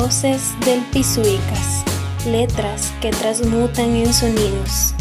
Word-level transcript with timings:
Voces 0.00 0.56
del 0.66 0.80
Pisuicas, 0.92 1.84
letras 2.26 2.92
que 3.00 3.12
transmutan 3.12 3.90
en 3.90 4.12
sonidos. 4.12 4.92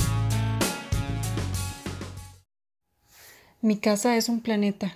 Mi 3.59 3.77
casa 3.77 4.15
es 4.17 4.29
un 4.29 4.39
planeta. 4.39 4.93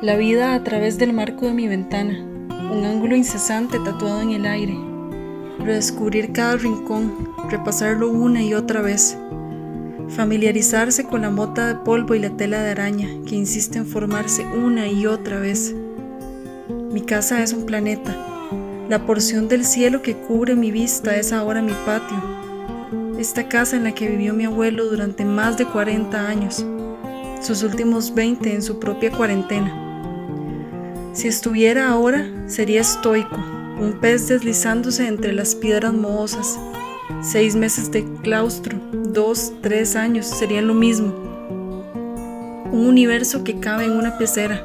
La 0.00 0.16
vida 0.16 0.54
a 0.54 0.64
través 0.64 0.96
del 0.96 1.12
marco 1.12 1.44
de 1.44 1.52
mi 1.52 1.68
ventana, 1.68 2.18
un 2.22 2.86
ángulo 2.86 3.16
incesante 3.16 3.78
tatuado 3.80 4.22
en 4.22 4.30
el 4.30 4.46
aire. 4.46 4.78
Redescubrir 5.58 6.32
cada 6.32 6.56
rincón, 6.56 7.34
repasarlo 7.50 8.08
una 8.08 8.42
y 8.42 8.54
otra 8.54 8.80
vez 8.80 9.18
Familiarizarse 10.10 11.04
con 11.04 11.22
la 11.22 11.30
mota 11.30 11.66
de 11.66 11.74
polvo 11.76 12.14
y 12.14 12.18
la 12.18 12.30
tela 12.30 12.62
de 12.62 12.70
araña 12.70 13.08
que 13.26 13.34
insiste 13.34 13.78
en 13.78 13.86
formarse 13.86 14.44
una 14.46 14.86
y 14.86 15.06
otra 15.06 15.38
vez. 15.38 15.74
Mi 16.92 17.00
casa 17.00 17.42
es 17.42 17.52
un 17.52 17.66
planeta. 17.66 18.14
La 18.88 19.06
porción 19.06 19.48
del 19.48 19.64
cielo 19.64 20.02
que 20.02 20.16
cubre 20.16 20.54
mi 20.54 20.70
vista 20.70 21.16
es 21.16 21.32
ahora 21.32 21.62
mi 21.62 21.72
patio. 21.86 22.22
Esta 23.18 23.48
casa 23.48 23.76
en 23.76 23.84
la 23.84 23.92
que 23.92 24.08
vivió 24.08 24.34
mi 24.34 24.44
abuelo 24.44 24.84
durante 24.84 25.24
más 25.24 25.56
de 25.56 25.64
40 25.64 26.28
años, 26.28 26.64
sus 27.40 27.62
últimos 27.62 28.14
20 28.14 28.54
en 28.54 28.62
su 28.62 28.78
propia 28.78 29.10
cuarentena. 29.10 29.80
Si 31.14 31.28
estuviera 31.28 31.88
ahora, 31.88 32.26
sería 32.46 32.80
estoico, 32.80 33.36
un 33.80 33.98
pez 34.00 34.28
deslizándose 34.28 35.06
entre 35.06 35.32
las 35.32 35.54
piedras 35.54 35.94
mohosas. 35.94 36.58
Seis 37.22 37.54
meses 37.54 37.90
de 37.90 38.04
claustro, 38.22 38.78
dos, 38.92 39.52
tres 39.60 39.96
años 39.96 40.26
serían 40.26 40.66
lo 40.66 40.74
mismo. 40.74 41.12
Un 42.72 42.86
universo 42.86 43.44
que 43.44 43.60
cabe 43.60 43.84
en 43.84 43.92
una 43.92 44.18
pecera. 44.18 44.64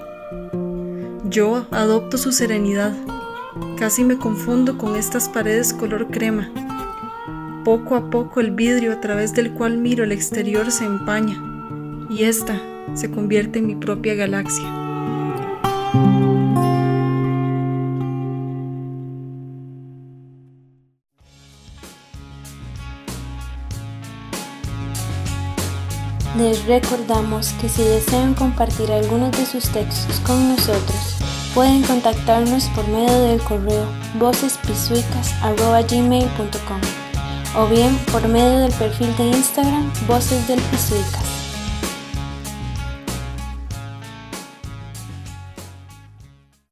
Yo 1.25 1.67
adopto 1.71 2.17
su 2.17 2.31
serenidad. 2.31 2.93
Casi 3.77 4.03
me 4.03 4.17
confundo 4.17 4.77
con 4.77 4.95
estas 4.95 5.29
paredes 5.29 5.73
color 5.73 6.07
crema. 6.07 6.49
Poco 7.65 7.95
a 7.95 8.09
poco 8.09 8.39
el 8.39 8.51
vidrio 8.51 8.93
a 8.93 9.01
través 9.01 9.33
del 9.33 9.51
cual 9.51 9.77
miro 9.77 10.03
el 10.03 10.11
exterior 10.11 10.71
se 10.71 10.85
empaña 10.85 11.43
y 12.09 12.23
esta 12.23 12.59
se 12.93 13.11
convierte 13.11 13.59
en 13.59 13.67
mi 13.67 13.75
propia 13.75 14.15
galaxia. 14.15 14.65
Les 26.39 26.65
recordamos 26.67 27.51
que 27.59 27.67
si 27.67 27.83
desean 27.83 28.33
compartir 28.33 28.89
algunos 28.93 29.33
de 29.33 29.45
sus 29.45 29.67
textos 29.71 30.21
con 30.21 30.47
nosotros, 30.47 31.17
pueden 31.53 31.83
contactarnos 31.83 32.69
por 32.69 32.87
medio 32.87 33.23
del 33.23 33.41
correo 33.41 33.85
vocespisuicas.gmail.com 34.17 36.81
o 37.57 37.67
bien 37.67 37.93
por 38.13 38.25
medio 38.29 38.59
del 38.59 38.71
perfil 38.71 39.13
de 39.17 39.25
Instagram 39.25 39.91
Voces 40.07 40.47
del 40.47 40.61
Pisuicas. 40.61 41.38